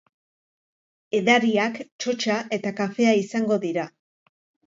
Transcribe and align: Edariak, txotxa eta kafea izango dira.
Edariak, 1.17 1.77
txotxa 2.05 2.39
eta 2.59 2.73
kafea 2.81 3.13
izango 3.19 3.59
dira. 3.69 3.87